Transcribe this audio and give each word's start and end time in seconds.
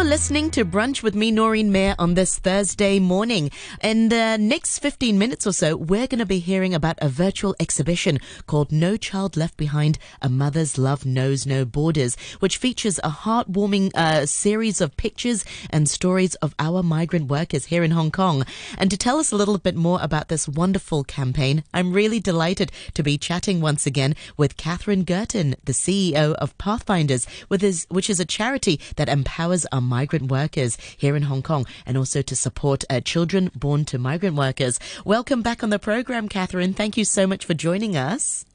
You're 0.00 0.08
listening 0.08 0.50
to 0.52 0.64
Brunch 0.64 1.02
with 1.02 1.14
me, 1.14 1.30
Noreen 1.30 1.70
Mir, 1.70 1.94
on 1.98 2.14
this 2.14 2.38
Thursday 2.38 2.98
morning. 2.98 3.50
In 3.82 4.08
the 4.08 4.38
next 4.40 4.78
15 4.78 5.18
minutes 5.18 5.46
or 5.46 5.52
so, 5.52 5.76
we're 5.76 6.06
going 6.06 6.20
to 6.20 6.24
be 6.24 6.38
hearing 6.38 6.72
about 6.72 6.98
a 7.02 7.08
virtual 7.10 7.54
exhibition 7.60 8.18
called 8.46 8.72
No 8.72 8.96
Child 8.96 9.36
Left 9.36 9.58
Behind 9.58 9.98
A 10.22 10.30
Mother's 10.30 10.78
Love 10.78 11.04
Knows 11.04 11.44
No 11.44 11.66
Borders, 11.66 12.16
which 12.38 12.56
features 12.56 12.98
a 13.04 13.10
heartwarming 13.10 13.90
uh, 13.94 14.24
series 14.24 14.80
of 14.80 14.96
pictures 14.96 15.44
and 15.68 15.86
stories 15.86 16.34
of 16.36 16.54
our 16.58 16.82
migrant 16.82 17.28
workers 17.28 17.66
here 17.66 17.84
in 17.84 17.90
Hong 17.90 18.10
Kong. 18.10 18.46
And 18.78 18.90
to 18.90 18.96
tell 18.96 19.18
us 19.18 19.32
a 19.32 19.36
little 19.36 19.58
bit 19.58 19.76
more 19.76 19.98
about 20.00 20.28
this 20.28 20.48
wonderful 20.48 21.04
campaign, 21.04 21.62
I'm 21.74 21.92
really 21.92 22.20
delighted 22.20 22.72
to 22.94 23.02
be 23.02 23.18
chatting 23.18 23.60
once 23.60 23.84
again 23.84 24.16
with 24.38 24.56
Catherine 24.56 25.04
Gurtin, 25.04 25.56
the 25.62 25.72
CEO 25.72 26.32
of 26.36 26.56
Pathfinders, 26.56 27.26
his, 27.50 27.86
which 27.90 28.08
is 28.08 28.18
a 28.18 28.24
charity 28.24 28.80
that 28.96 29.10
empowers 29.10 29.66
our 29.70 29.89
migrant 29.90 30.30
workers 30.30 30.78
here 30.96 31.14
in 31.16 31.24
Hong 31.24 31.42
Kong 31.42 31.66
and 31.84 31.98
also 31.98 32.22
to 32.22 32.34
support 32.34 32.84
uh, 32.88 33.00
children 33.00 33.50
born 33.54 33.84
to 33.86 33.98
migrant 33.98 34.36
workers. 34.36 34.78
Welcome 35.04 35.42
back 35.42 35.62
on 35.62 35.70
the 35.70 35.78
program, 35.78 36.28
Catherine. 36.28 36.72
Thank 36.72 36.96
you 36.96 37.04
so 37.04 37.26
much 37.26 37.44
for 37.44 37.52
joining 37.52 37.96
us 37.96 38.46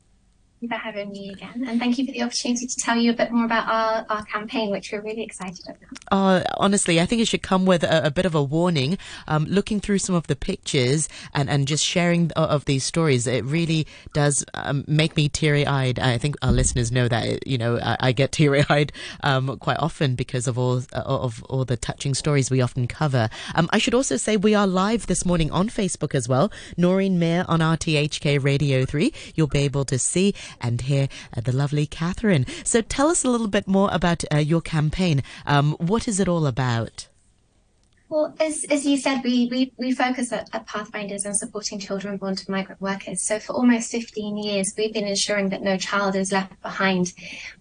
for 0.67 0.75
having 0.75 1.11
me 1.11 1.31
again. 1.31 1.65
And 1.67 1.79
thank 1.79 1.97
you 1.97 2.05
for 2.05 2.11
the 2.11 2.23
opportunity 2.23 2.67
to 2.67 2.75
tell 2.77 2.97
you 2.97 3.11
a 3.11 3.13
bit 3.13 3.31
more 3.31 3.45
about 3.45 3.67
our, 3.67 4.05
our 4.09 4.25
campaign, 4.25 4.71
which 4.71 4.91
we're 4.91 5.01
really 5.01 5.23
excited 5.23 5.63
about. 5.65 5.77
Uh, 6.11 6.43
honestly, 6.57 6.99
I 6.99 7.05
think 7.05 7.21
it 7.21 7.27
should 7.27 7.43
come 7.43 7.65
with 7.65 7.83
a, 7.83 8.07
a 8.07 8.11
bit 8.11 8.25
of 8.25 8.35
a 8.35 8.43
warning. 8.43 8.97
Um, 9.27 9.45
looking 9.45 9.79
through 9.79 9.99
some 9.99 10.15
of 10.15 10.27
the 10.27 10.35
pictures 10.35 11.09
and, 11.33 11.49
and 11.49 11.67
just 11.67 11.85
sharing 11.85 12.31
of 12.33 12.65
these 12.65 12.83
stories, 12.83 13.27
it 13.27 13.43
really 13.45 13.87
does 14.13 14.45
um, 14.53 14.83
make 14.87 15.15
me 15.15 15.29
teary 15.29 15.65
eyed. 15.65 15.99
I 15.99 16.17
think 16.17 16.35
our 16.41 16.51
listeners 16.51 16.91
know 16.91 17.07
that, 17.07 17.47
you 17.47 17.57
know, 17.57 17.79
I, 17.79 17.97
I 17.99 18.11
get 18.11 18.31
teary 18.35 18.63
eyed 18.69 18.91
um, 19.23 19.57
quite 19.59 19.77
often 19.79 20.15
because 20.15 20.47
of 20.47 20.57
all, 20.57 20.77
uh, 20.93 21.01
of 21.05 21.43
all 21.43 21.65
the 21.65 21.77
touching 21.77 22.13
stories 22.13 22.49
we 22.49 22.61
often 22.61 22.87
cover. 22.87 23.29
Um, 23.55 23.69
I 23.71 23.77
should 23.77 23.93
also 23.93 24.17
say 24.17 24.37
we 24.37 24.55
are 24.55 24.67
live 24.67 25.07
this 25.07 25.25
morning 25.25 25.51
on 25.51 25.69
Facebook 25.69 26.15
as 26.15 26.27
well. 26.27 26.51
Noreen 26.77 27.19
Mir 27.19 27.45
on 27.47 27.59
RTHK 27.59 28.43
Radio 28.43 28.85
3. 28.85 29.13
You'll 29.35 29.47
be 29.47 29.59
able 29.59 29.85
to 29.85 29.99
see 29.99 30.33
and 30.61 30.81
hear 30.81 31.07
uh, 31.35 31.41
the 31.41 31.51
lovely 31.51 31.85
Catherine. 31.85 32.45
So 32.63 32.81
tell 32.81 33.07
us 33.07 33.23
a 33.23 33.29
little 33.29 33.47
bit 33.47 33.67
more 33.67 33.89
about 33.91 34.23
uh, 34.33 34.37
your 34.37 34.61
campaign. 34.61 35.23
Um, 35.45 35.73
what 35.79 36.07
is 36.07 36.19
it 36.19 36.27
all 36.27 36.47
about? 36.47 37.07
Well, 38.15 38.33
as, 38.39 38.63
as 38.69 38.85
you 38.85 38.95
said, 38.95 39.25
we, 39.25 39.49
we, 39.51 39.73
we 39.75 39.91
focus 39.91 40.31
at, 40.31 40.47
at, 40.53 40.65
Pathfinders 40.67 41.25
on 41.25 41.33
supporting 41.33 41.79
children 41.79 42.15
born 42.15 42.33
to 42.37 42.49
migrant 42.49 42.79
workers. 42.79 43.21
So 43.21 43.39
for 43.39 43.51
almost 43.51 43.91
15 43.91 44.37
years, 44.37 44.73
we've 44.77 44.93
been 44.93 45.05
ensuring 45.05 45.49
that 45.49 45.61
no 45.61 45.75
child 45.75 46.15
is 46.15 46.31
left 46.31 46.61
behind 46.61 47.11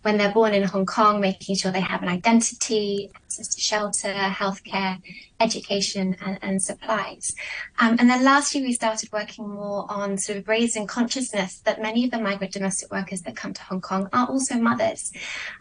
when 0.02 0.16
they're 0.16 0.30
born 0.30 0.54
in 0.54 0.62
Hong 0.62 0.86
Kong, 0.86 1.20
making 1.20 1.56
sure 1.56 1.72
they 1.72 1.80
have 1.80 2.04
an 2.04 2.08
identity, 2.08 3.10
access 3.16 3.48
to 3.48 3.60
shelter, 3.60 4.12
healthcare, 4.12 5.00
education 5.40 6.16
and, 6.24 6.38
and 6.42 6.62
supplies. 6.62 7.34
Um, 7.78 7.96
and 7.98 8.08
then 8.08 8.24
last 8.24 8.54
year 8.54 8.64
we 8.64 8.72
started 8.72 9.10
working 9.12 9.48
more 9.48 9.86
on 9.90 10.16
sort 10.16 10.38
of 10.38 10.48
raising 10.48 10.86
consciousness 10.86 11.60
that 11.64 11.82
many 11.82 12.04
of 12.04 12.12
the 12.12 12.20
migrant 12.20 12.52
domestic 12.52 12.92
workers 12.92 13.22
that 13.22 13.36
come 13.36 13.52
to 13.52 13.62
Hong 13.62 13.80
Kong 13.80 14.08
are 14.12 14.28
also 14.28 14.54
mothers. 14.54 15.12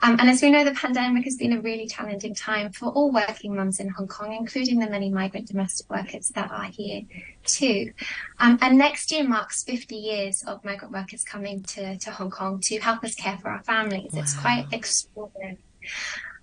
Um, 0.02 0.18
and 0.20 0.30
as 0.30 0.42
we 0.42 0.52
know, 0.52 0.64
the 0.64 0.72
pandemic 0.72 1.26
has 1.26 1.36
been 1.36 1.54
a 1.54 1.62
really 1.62 1.88
challenging 1.88 2.36
time 2.36 2.72
for 2.72 2.90
all 2.90 3.12
working 3.12 3.56
mums 3.56 3.80
in 3.80 3.90
Hong 3.90 4.08
Kong, 4.08 4.34
including 4.34 4.83
the 4.84 4.90
many 4.90 5.10
migrant 5.10 5.48
domestic 5.48 5.90
workers 5.90 6.30
that 6.30 6.52
are 6.52 6.66
here 6.66 7.02
too. 7.46 7.92
Um, 8.40 8.58
and 8.62 8.78
next 8.78 9.12
year 9.12 9.24
marks 9.24 9.64
50 9.64 9.96
years 9.96 10.44
of 10.46 10.64
migrant 10.64 10.94
workers 10.94 11.24
coming 11.24 11.64
to, 11.64 11.98
to 11.98 12.12
Hong 12.12 12.30
Kong 12.30 12.60
to 12.66 12.80
help 12.80 13.04
us 13.04 13.16
care 13.16 13.38
for 13.38 13.50
our 13.50 13.64
families. 13.64 14.14
Wow. 14.14 14.22
It's 14.22 14.34
quite 14.34 14.68
extraordinary. 14.72 15.58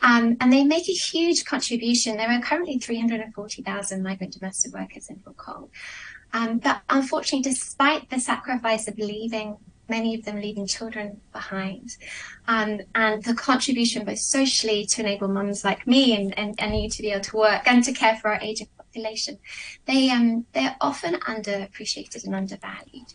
Um, 0.03 0.37
and 0.41 0.53
they 0.53 0.65
make 0.65 0.89
a 0.89 0.93
huge 0.93 1.45
contribution. 1.45 2.17
There 2.17 2.31
are 2.31 2.41
currently 2.41 2.79
340,000 2.79 4.03
migrant 4.03 4.33
domestic 4.33 4.73
workers 4.73 5.09
in 5.11 5.21
Hong 5.25 5.35
Kong. 5.35 5.69
Um, 6.33 6.59
but 6.59 6.83
unfortunately, 6.89 7.51
despite 7.51 8.09
the 8.09 8.21
sacrifice 8.21 8.89
of 8.89 8.99
leaving, 8.99 9.57
many 9.91 10.15
of 10.15 10.25
them 10.25 10.41
leaving 10.41 10.67
children 10.67 11.21
behind, 11.33 11.97
um, 12.49 12.81
and 12.95 13.23
the 13.25 13.35
contribution 13.35 14.05
both 14.05 14.19
socially 14.19 14.87
to 14.87 15.01
enable 15.03 15.29
mums 15.29 15.65
like 15.65 15.87
me 15.87 16.17
and, 16.17 16.39
and, 16.39 16.55
and 16.59 16.81
you 16.81 16.89
to 16.89 17.03
be 17.03 17.11
able 17.11 17.23
to 17.23 17.37
work 17.37 17.63
and 17.67 17.85
to 17.85 17.93
care 17.93 18.17
for 18.17 18.29
our 18.29 18.41
aging 18.41 18.69
population, 18.77 19.39
they, 19.87 20.11
um, 20.11 20.47
they're 20.53 20.77
often 20.81 21.15
underappreciated 21.21 22.25
and 22.25 22.35
undervalued. 22.35 23.15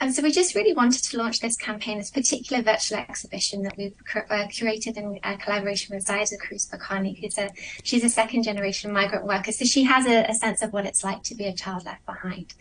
And 0.00 0.14
so 0.14 0.22
we 0.22 0.32
just 0.32 0.54
really 0.54 0.72
wanted 0.72 1.02
to 1.04 1.16
launch 1.18 1.40
this 1.40 1.56
campaign, 1.56 1.98
this 1.98 2.10
particular 2.10 2.62
virtual 2.62 2.98
exhibition 2.98 3.62
that 3.62 3.76
we've 3.76 3.94
uh, 4.14 4.46
curated 4.48 4.96
in 4.96 5.18
uh, 5.22 5.36
collaboration 5.36 5.94
with 5.94 6.04
Xyza 6.04 6.38
Cruz 6.38 6.68
Bacani, 6.70 7.18
who's 7.20 7.38
a, 7.38 7.48
she's 7.82 8.04
a 8.04 8.08
second 8.08 8.42
generation 8.42 8.92
migrant 8.92 9.24
worker. 9.24 9.52
So 9.52 9.64
she 9.64 9.84
has 9.84 10.06
a, 10.06 10.24
a, 10.24 10.34
sense 10.34 10.62
of 10.62 10.72
what 10.72 10.84
it's 10.84 11.04
like 11.04 11.22
to 11.24 11.34
be 11.34 11.46
a 11.46 11.54
child 11.54 11.84
left 11.84 12.04
behind. 12.06 12.54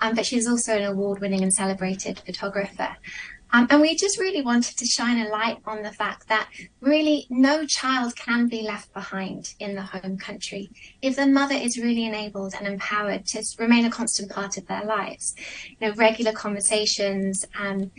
Um, 0.00 0.14
but 0.14 0.24
she's 0.26 0.48
also 0.48 0.76
an 0.76 0.84
award 0.84 1.20
winning 1.20 1.42
and 1.42 1.52
celebrated 1.52 2.20
photographer. 2.20 2.96
Um, 3.52 3.66
and 3.70 3.80
we 3.80 3.96
just 3.96 4.18
really 4.18 4.42
wanted 4.42 4.76
to 4.76 4.84
shine 4.84 5.18
a 5.18 5.28
light 5.28 5.58
on 5.66 5.82
the 5.82 5.92
fact 5.92 6.28
that 6.28 6.48
really 6.80 7.26
no 7.30 7.66
child 7.66 8.14
can 8.16 8.46
be 8.46 8.62
left 8.62 8.92
behind 8.92 9.54
in 9.58 9.74
the 9.74 9.82
home 9.82 10.18
country 10.18 10.70
if 11.00 11.16
the 11.16 11.26
mother 11.26 11.54
is 11.54 11.78
really 11.78 12.04
enabled 12.04 12.54
and 12.58 12.66
empowered 12.66 13.24
to 13.26 13.42
remain 13.58 13.84
a 13.86 13.90
constant 13.90 14.30
part 14.30 14.56
of 14.58 14.66
their 14.66 14.84
lives. 14.84 15.34
You 15.68 15.88
know, 15.88 15.94
regular 15.94 16.32
conversations 16.32 17.46
and, 17.58 17.90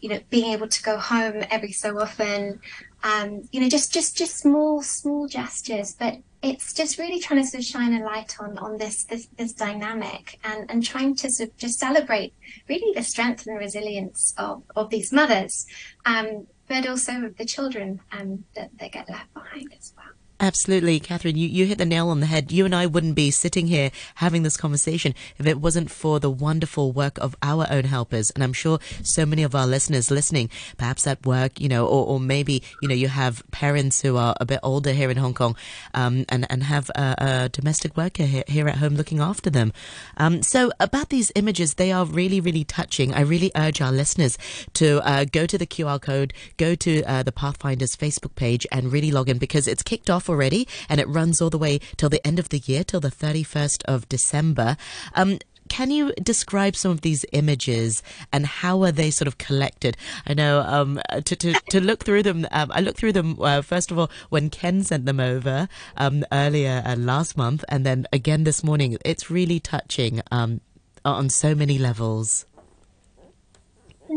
you 0.00 0.08
know, 0.08 0.20
being 0.30 0.52
able 0.52 0.68
to 0.68 0.82
go 0.82 0.96
home 0.98 1.44
every 1.50 1.72
so 1.72 2.00
often, 2.00 2.60
um, 3.04 3.46
you 3.52 3.60
know, 3.60 3.68
just, 3.68 3.92
just, 3.92 4.16
just 4.16 4.38
small, 4.38 4.82
small 4.82 5.28
gestures, 5.28 5.94
but 5.94 6.16
it's 6.42 6.72
just 6.72 6.98
really 6.98 7.20
trying 7.20 7.42
to 7.42 7.46
sort 7.46 7.60
of 7.60 7.66
shine 7.66 7.94
a 7.94 8.04
light 8.04 8.36
on 8.38 8.58
on 8.58 8.76
this 8.76 9.04
this, 9.04 9.28
this 9.38 9.54
dynamic 9.54 10.38
and 10.44 10.70
and 10.70 10.84
trying 10.84 11.14
to 11.16 11.30
sort 11.30 11.48
of 11.50 11.56
just 11.56 11.78
celebrate 11.78 12.34
really 12.68 12.92
the 12.94 13.02
strength 13.02 13.46
and 13.46 13.58
resilience 13.58 14.34
of 14.36 14.62
of 14.76 14.90
these 14.90 15.10
mothers, 15.12 15.66
um, 16.04 16.46
but 16.68 16.86
also 16.86 17.32
the 17.38 17.46
children 17.46 18.00
um, 18.12 18.44
that 18.54 18.70
that 18.78 18.92
get 18.92 19.08
left 19.08 19.32
behind 19.32 19.74
as 19.78 19.92
well. 19.96 20.13
Absolutely, 20.40 20.98
Catherine. 20.98 21.36
You, 21.36 21.46
you 21.46 21.64
hit 21.64 21.78
the 21.78 21.86
nail 21.86 22.08
on 22.08 22.18
the 22.18 22.26
head. 22.26 22.50
You 22.50 22.64
and 22.64 22.74
I 22.74 22.86
wouldn't 22.86 23.14
be 23.14 23.30
sitting 23.30 23.68
here 23.68 23.92
having 24.16 24.42
this 24.42 24.56
conversation 24.56 25.14
if 25.38 25.46
it 25.46 25.60
wasn't 25.60 25.92
for 25.92 26.18
the 26.18 26.30
wonderful 26.30 26.90
work 26.90 27.18
of 27.18 27.36
our 27.40 27.68
own 27.70 27.84
helpers. 27.84 28.30
And 28.30 28.42
I'm 28.42 28.52
sure 28.52 28.80
so 29.04 29.24
many 29.24 29.44
of 29.44 29.54
our 29.54 29.66
listeners 29.66 30.10
listening, 30.10 30.50
perhaps 30.76 31.06
at 31.06 31.24
work, 31.24 31.60
you 31.60 31.68
know, 31.68 31.86
or, 31.86 32.06
or 32.06 32.20
maybe, 32.20 32.64
you 32.82 32.88
know, 32.88 32.94
you 32.96 33.06
have 33.06 33.44
parents 33.52 34.02
who 34.02 34.16
are 34.16 34.34
a 34.40 34.44
bit 34.44 34.58
older 34.64 34.92
here 34.92 35.08
in 35.08 35.18
Hong 35.18 35.34
Kong 35.34 35.56
um, 35.94 36.24
and, 36.28 36.50
and 36.50 36.64
have 36.64 36.90
a, 36.90 37.14
a 37.18 37.48
domestic 37.50 37.96
worker 37.96 38.24
here, 38.24 38.44
here, 38.48 38.66
at 38.66 38.78
home 38.78 38.96
looking 38.96 39.20
after 39.20 39.50
them. 39.50 39.72
Um, 40.16 40.42
so, 40.42 40.72
about 40.80 41.10
these 41.10 41.30
images, 41.36 41.74
they 41.74 41.92
are 41.92 42.06
really, 42.06 42.40
really 42.40 42.64
touching. 42.64 43.14
I 43.14 43.20
really 43.20 43.52
urge 43.54 43.80
our 43.80 43.92
listeners 43.92 44.36
to 44.74 45.00
uh, 45.06 45.26
go 45.30 45.46
to 45.46 45.56
the 45.56 45.66
QR 45.66 46.00
code, 46.00 46.32
go 46.56 46.74
to 46.74 47.04
uh, 47.04 47.22
the 47.22 47.32
Pathfinders 47.32 47.94
Facebook 47.94 48.34
page, 48.34 48.66
and 48.72 48.90
really 48.90 49.12
log 49.12 49.28
in 49.28 49.38
because 49.38 49.68
it's 49.68 49.82
kicked 49.82 50.10
off 50.10 50.23
already, 50.28 50.68
and 50.88 51.00
it 51.00 51.08
runs 51.08 51.40
all 51.40 51.50
the 51.50 51.58
way 51.58 51.78
till 51.96 52.08
the 52.08 52.24
end 52.26 52.38
of 52.38 52.48
the 52.48 52.58
year, 52.58 52.84
till 52.84 53.00
the 53.00 53.10
31st 53.10 53.84
of 53.84 54.08
December. 54.08 54.76
Um, 55.14 55.38
can 55.68 55.90
you 55.90 56.12
describe 56.22 56.76
some 56.76 56.90
of 56.90 57.00
these 57.00 57.24
images 57.32 58.02
and 58.32 58.46
how 58.46 58.82
are 58.82 58.92
they 58.92 59.10
sort 59.10 59.28
of 59.28 59.38
collected? 59.38 59.96
I 60.26 60.34
know 60.34 60.60
um, 60.60 61.00
to, 61.10 61.36
to, 61.36 61.52
to 61.70 61.80
look 61.80 62.04
through 62.04 62.22
them, 62.22 62.46
um, 62.50 62.70
I 62.72 62.80
looked 62.80 62.98
through 62.98 63.12
them 63.12 63.38
uh, 63.40 63.62
first 63.62 63.90
of 63.90 63.98
all 63.98 64.10
when 64.28 64.50
Ken 64.50 64.84
sent 64.84 65.06
them 65.06 65.20
over 65.20 65.68
um, 65.96 66.24
earlier 66.32 66.82
uh, 66.84 66.96
last 66.96 67.36
month 67.36 67.64
and 67.68 67.84
then 67.84 68.06
again 68.12 68.44
this 68.44 68.62
morning. 68.62 68.96
It's 69.04 69.30
really 69.30 69.58
touching 69.58 70.20
um, 70.30 70.60
on 71.04 71.30
so 71.30 71.54
many 71.54 71.78
levels 71.78 72.46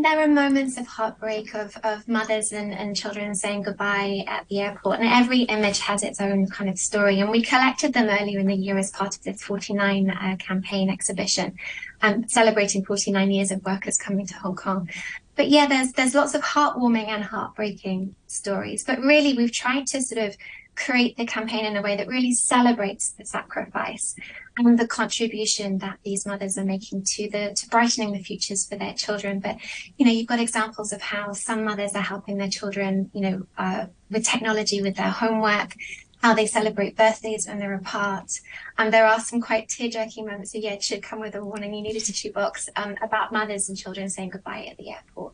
there 0.08 0.22
are 0.22 0.28
moments 0.28 0.78
of 0.78 0.88
heartbreak 0.88 1.54
of, 1.54 1.76
of 1.84 2.08
mothers 2.08 2.54
and, 2.54 2.74
and 2.74 2.96
children 2.96 3.36
saying 3.36 3.62
goodbye 3.62 4.24
at 4.26 4.48
the 4.48 4.62
airport, 4.62 5.02
and 5.02 5.10
every 5.10 5.42
image 5.42 5.80
has 5.80 6.02
its 6.02 6.22
own 6.22 6.48
kind 6.48 6.70
of 6.70 6.80
story. 6.80 7.20
And 7.20 7.30
we 7.30 7.42
collected 7.42 7.94
them 7.94 8.08
earlier 8.08 8.40
in 8.40 8.48
the 8.48 8.56
year 8.56 8.78
as 8.78 8.90
part 8.90 9.18
of 9.18 9.24
this 9.24 9.44
49 9.44 10.10
uh, 10.10 10.38
campaign 10.40 10.90
exhibition, 10.90 11.58
um, 12.02 12.26
celebrating 12.30 12.86
49 12.86 13.32
years 13.32 13.52
of 13.52 13.62
workers 13.66 13.98
coming 13.98 14.26
to 14.28 14.34
Hong 14.36 14.56
Kong. 14.56 14.90
But 15.36 15.50
yeah, 15.50 15.68
there's 15.68 15.92
there's 15.92 16.16
lots 16.16 16.34
of 16.34 16.42
heartwarming 16.42 17.10
and 17.10 17.26
heartbreaking 17.26 18.16
stories. 18.28 18.86
But 18.86 19.00
really, 19.02 19.34
we've 19.34 19.52
tried 19.52 19.88
to 19.88 20.02
sort 20.02 20.24
of 20.26 20.38
create 20.78 21.18
the 21.18 21.26
campaign 21.26 21.66
in 21.66 21.76
a 21.76 21.82
way 21.82 21.98
that 21.98 22.08
really 22.08 22.34
celebrates 22.34 23.10
the 23.12 23.26
sacrifice 23.26 24.16
and 24.58 24.78
the 24.78 24.88
contribution 24.88 25.80
that 25.80 25.98
these 26.06 26.26
mothers 26.26 26.58
are 26.58 26.64
making 26.64 27.04
to 27.04 27.30
the 27.30 27.54
to 27.56 27.68
brightening 27.70 28.14
the 28.14 28.24
futures 28.24 28.66
for 28.68 28.76
their 28.76 28.94
children. 28.94 29.40
But 29.40 29.58
you 29.98 30.06
know, 30.06 30.12
you've 30.12 30.28
got 30.28 30.40
examples 30.40 30.94
of 30.94 31.02
how 31.02 31.34
some 31.34 31.64
mothers 31.66 31.96
are 31.96 32.02
helping 32.02 32.38
their 32.38 32.50
children, 32.50 33.10
you 33.14 33.22
know, 33.22 33.48
uh, 33.58 33.88
with 34.12 34.26
technology, 34.26 34.82
with 34.82 34.96
their 34.96 35.10
homework, 35.10 35.76
how 36.22 36.34
they 36.34 36.46
celebrate 36.46 36.96
birthdays 36.96 37.48
when 37.48 37.60
they're 37.60 37.76
apart. 37.76 38.32
And 38.78 38.94
there 38.94 39.06
are 39.06 39.20
some 39.20 39.42
quite 39.42 39.70
tear-jerking 39.70 40.26
moments. 40.26 40.52
So 40.52 40.60
yeah, 40.60 40.74
it 40.74 40.84
should 40.84 41.04
come 41.04 41.20
with 41.20 41.36
a 41.36 41.44
warning. 41.44 41.74
You 41.74 41.82
need 41.82 41.96
a 41.96 42.00
tissue 42.00 42.32
box 42.32 42.70
um, 42.76 42.96
about 43.02 43.32
mothers 43.32 43.70
and 43.70 43.78
children 43.78 44.10
saying 44.10 44.30
goodbye 44.30 44.68
at 44.70 44.78
the 44.78 44.92
airport. 44.92 45.34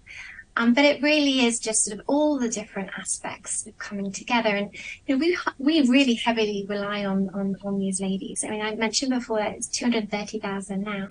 Um, 0.55 0.73
but 0.73 0.85
it 0.85 1.01
really 1.01 1.45
is 1.45 1.59
just 1.59 1.83
sort 1.83 1.99
of 1.99 2.05
all 2.07 2.37
the 2.37 2.49
different 2.49 2.91
aspects 2.97 3.65
of 3.65 3.77
coming 3.79 4.11
together. 4.11 4.49
And 4.49 4.69
you 5.07 5.15
know, 5.15 5.19
we 5.19 5.37
we 5.57 5.89
really 5.89 6.13
heavily 6.13 6.65
rely 6.69 7.05
on, 7.05 7.29
on, 7.33 7.55
on 7.63 7.79
these 7.79 7.99
ladies. 7.99 8.43
I 8.43 8.49
mean, 8.49 8.61
I 8.61 8.75
mentioned 8.75 9.11
before 9.11 9.39
that 9.39 9.55
it's 9.55 9.67
230,000 9.67 10.81
now. 10.81 11.07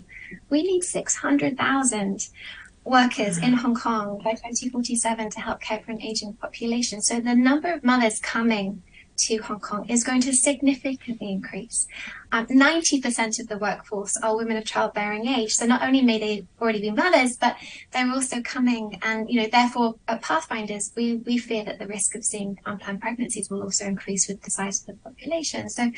We 0.49 0.63
need 0.63 0.85
600,000 0.85 2.29
workers 2.85 3.39
in 3.39 3.53
Hong 3.55 3.75
Kong 3.75 4.21
by 4.25 4.33
2047 4.33 5.31
to 5.31 5.41
help 5.41 5.61
care 5.61 5.81
for 5.81 5.93
an 5.93 6.03
aging 6.03 6.35
population. 6.35 7.01
So 7.01 7.21
the 7.21 7.35
number 7.35 7.73
of 7.73 7.85
mothers 7.85 8.19
coming 8.19 8.83
to 9.27 9.39
Hong 9.39 9.61
Kong 9.61 9.89
is 9.89 10.05
going 10.05 10.21
to 10.23 10.33
significantly 10.33 11.33
increase. 11.33 11.87
Um, 12.31 12.47
90% 12.47 13.41
of 13.41 13.49
the 13.49 13.59
workforce 13.59 14.17
are 14.19 14.37
women 14.37 14.57
of 14.57 14.65
childbearing 14.65 15.27
age. 15.27 15.55
So 15.55 15.67
not 15.67 15.83
only 15.83 16.03
may 16.03 16.19
they 16.19 16.47
already 16.61 16.81
be 16.81 16.91
mothers, 16.91 17.37
but 17.37 17.57
they're 17.93 18.11
also 18.11 18.41
coming 18.43 18.99
and, 19.03 19.29
you 19.31 19.41
know, 19.41 19.49
therefore 19.51 19.97
at 20.09 20.23
Pathfinders, 20.23 20.93
we, 20.97 21.17
we 21.17 21.39
fear 21.39 21.65
that 21.65 21.79
the 21.79 21.87
risk 21.87 22.15
of 22.15 22.25
seeing 22.25 22.59
unplanned 22.65 23.01
pregnancies 23.01 23.51
will 23.51 23.63
also 23.63 23.85
increase 23.85 24.29
with 24.29 24.43
the 24.43 24.51
size 24.51 24.81
of 24.81 24.87
the 24.87 24.95
population. 25.03 25.69
So 25.69 25.91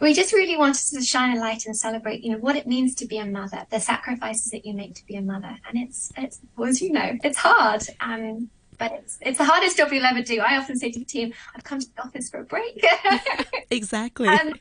we 0.00 0.14
just 0.14 0.32
really 0.32 0.56
wanted 0.56 0.84
to 0.94 1.02
shine 1.02 1.36
a 1.36 1.40
light 1.40 1.66
and 1.66 1.76
celebrate, 1.76 2.22
you 2.22 2.30
know, 2.30 2.38
what 2.38 2.56
it 2.56 2.66
means 2.66 2.94
to 2.96 3.06
be 3.06 3.18
a 3.18 3.26
mother, 3.26 3.66
the 3.70 3.80
sacrifices 3.80 4.50
that 4.52 4.64
you 4.64 4.72
make 4.74 4.94
to 4.94 5.06
be 5.06 5.16
a 5.16 5.22
mother. 5.22 5.56
And 5.68 5.78
it's, 5.78 6.12
it's, 6.16 6.40
well, 6.56 6.68
as 6.68 6.80
you 6.80 6.92
know, 6.92 7.18
it's 7.24 7.38
hard. 7.38 7.82
Um, 8.00 8.50
but 8.78 8.92
it's, 8.92 9.18
it's 9.20 9.38
the 9.38 9.44
hardest 9.44 9.76
job 9.76 9.92
you'll 9.92 10.04
ever 10.04 10.22
do. 10.22 10.40
I 10.40 10.56
often 10.56 10.76
say 10.78 10.90
to 10.90 10.98
the 10.98 11.04
team, 11.04 11.32
I've 11.54 11.64
come 11.64 11.80
to 11.80 11.94
the 11.94 12.02
office 12.02 12.30
for 12.30 12.40
a 12.40 12.44
break. 12.44 12.84
exactly. 13.70 14.28
Um, 14.28 14.54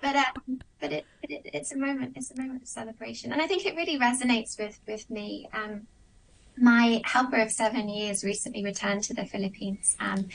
but 0.00 0.16
um, 0.16 0.60
but 0.80 0.92
it, 0.92 1.06
it, 1.22 1.42
it's 1.54 1.72
a 1.72 1.78
moment. 1.78 2.14
It's 2.16 2.32
a 2.32 2.36
moment 2.36 2.62
of 2.62 2.68
celebration, 2.68 3.32
and 3.32 3.40
I 3.40 3.46
think 3.46 3.64
it 3.64 3.76
really 3.76 3.98
resonates 3.98 4.58
with 4.58 4.78
with 4.86 5.08
me. 5.08 5.48
Um, 5.54 5.86
my 6.58 7.00
helper 7.04 7.40
of 7.40 7.50
seven 7.50 7.88
years 7.88 8.24
recently 8.24 8.62
returned 8.62 9.04
to 9.04 9.14
the 9.14 9.24
Philippines. 9.24 9.96
Um, 10.00 10.28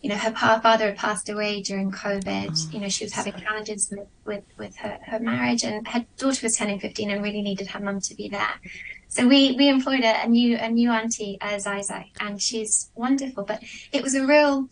you 0.00 0.08
know, 0.08 0.16
her 0.16 0.32
father 0.32 0.86
had 0.86 0.96
passed 0.96 1.28
away 1.28 1.60
during 1.60 1.90
COVID. 1.90 2.72
You 2.72 2.80
know, 2.80 2.88
she 2.88 3.04
was 3.04 3.12
having 3.12 3.34
challenges 3.34 3.90
with, 3.90 4.06
with, 4.24 4.44
with 4.56 4.76
her, 4.76 4.98
her 5.06 5.18
marriage 5.18 5.64
and 5.64 5.86
her 5.88 6.06
daughter 6.16 6.40
was 6.44 6.56
turning 6.56 6.78
15 6.78 7.10
and 7.10 7.22
really 7.22 7.42
needed 7.42 7.68
her 7.68 7.80
mum 7.80 8.00
to 8.02 8.14
be 8.14 8.28
there. 8.28 8.60
So 9.08 9.26
we, 9.26 9.52
we 9.52 9.68
employed 9.68 10.04
a, 10.04 10.24
a 10.24 10.28
new, 10.28 10.56
a 10.56 10.68
new 10.68 10.90
auntie, 10.90 11.38
uh, 11.40 11.58
Zai, 11.58 12.12
and 12.20 12.40
she's 12.40 12.90
wonderful, 12.94 13.44
but 13.44 13.62
it 13.90 14.02
was 14.02 14.14
a 14.14 14.24
real, 14.24 14.68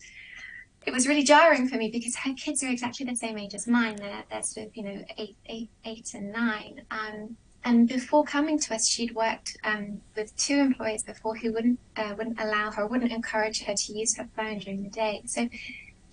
it 0.85 0.93
was 0.93 1.09
really 1.09 1.25
jarring 1.25 1.69
for 1.69 1.77
me 1.77 1.91
because 1.91 2.15
her 2.17 2.35
kids 2.35 2.63
are 2.63 2.69
exactly 2.69 3.05
the 3.05 3.17
same 3.17 3.37
age 3.39 3.55
as 3.55 3.67
mine. 3.67 3.97
They're, 3.97 4.25
they're 4.31 4.43
sort 4.43 4.69
of, 4.69 4.77
you 4.77 4.85
know, 4.85 5.05
eight, 5.19 5.37
eight, 5.47 5.71
eight 5.85 6.15
and 6.15 6.33
nine. 6.33 6.83
Um, 6.91 7.37
and 7.67 7.89
before 7.89 8.23
coming 8.23 8.61
to 8.61 8.77
us, 8.77 8.89
she'd 8.89 9.17
worked 9.17 9.57
um, 9.65 10.01
with 10.15 10.35
two 10.37 10.55
employees 10.55 11.03
before 11.03 11.35
who 11.35 11.53
wouldn't 11.53 11.81
uh, 11.97 12.15
wouldn't 12.17 12.41
allow 12.41 12.71
her, 12.71 12.87
wouldn't 12.87 13.11
encourage 13.11 13.65
her 13.65 13.75
to 13.77 13.93
use 13.93 14.17
her 14.17 14.29
phone 14.37 14.61
during 14.61 14.85
the 14.85 14.89
day. 14.89 15.23
So 15.27 15.49